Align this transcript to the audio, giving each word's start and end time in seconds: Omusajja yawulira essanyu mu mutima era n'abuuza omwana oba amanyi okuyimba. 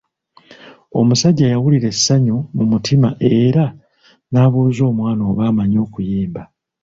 Omusajja 0.99 1.45
yawulira 1.53 1.87
essanyu 1.93 2.37
mu 2.55 2.63
mutima 2.71 3.09
era 3.41 3.65
n'abuuza 4.31 4.81
omwana 4.91 5.21
oba 5.29 5.43
amanyi 5.49 5.77
okuyimba. 5.85 6.41